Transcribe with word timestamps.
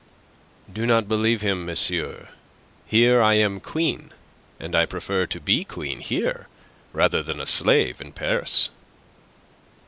"Do 0.73 0.87
not 0.87 1.07
believe 1.07 1.41
him, 1.43 1.63
monsieur. 1.63 2.29
Here 2.87 3.21
I 3.21 3.35
am 3.35 3.59
queen, 3.59 4.11
and 4.59 4.73
I 4.75 4.87
prefer 4.87 5.27
to 5.27 5.39
be 5.39 5.63
queen 5.63 5.99
here 5.99 6.47
rather 6.91 7.21
than 7.21 7.39
a 7.39 7.45
slave 7.45 8.01
in 8.01 8.11
Paris." 8.11 8.71